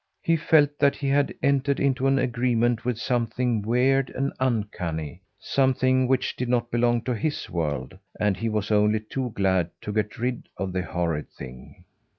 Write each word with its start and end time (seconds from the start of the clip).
He 0.23 0.35
felt 0.35 0.79
that 0.79 0.95
he 0.95 1.09
had 1.09 1.31
entered 1.43 1.79
into 1.79 2.07
an 2.07 2.17
agreement 2.17 2.83
with 2.83 2.97
something 2.97 3.61
weird 3.61 4.09
and 4.09 4.33
uncanny; 4.39 5.21
something 5.39 6.07
which 6.07 6.35
did 6.35 6.49
not 6.49 6.71
belong 6.71 7.03
to 7.03 7.13
his 7.13 7.51
world, 7.51 7.95
and 8.19 8.35
he 8.35 8.49
was 8.49 8.71
only 8.71 9.01
too 9.01 9.29
glad 9.35 9.69
to 9.81 9.93
get 9.93 10.17
rid 10.17 10.49
of 10.57 10.73
the 10.73 10.81
horrid 10.81 11.29
thing. 11.29 11.85